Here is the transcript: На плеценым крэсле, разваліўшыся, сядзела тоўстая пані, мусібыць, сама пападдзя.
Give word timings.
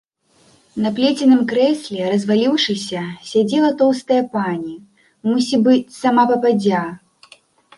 На 0.83 0.89
плеценым 0.99 1.41
крэсле, 1.51 1.99
разваліўшыся, 2.13 3.01
сядзела 3.33 3.71
тоўстая 3.83 4.19
пані, 4.33 4.75
мусібыць, 5.33 5.95
сама 6.01 6.23
пападдзя. 6.33 6.83